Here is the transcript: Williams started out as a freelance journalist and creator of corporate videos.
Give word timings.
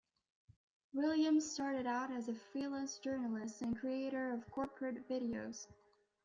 Williams 0.93 1.51
started 1.51 1.85
out 1.85 2.09
as 2.09 2.27
a 2.27 2.33
freelance 2.33 2.97
journalist 2.97 3.61
and 3.61 3.77
creator 3.79 4.31
of 4.33 4.49
corporate 4.49 5.07
videos. 5.07 5.67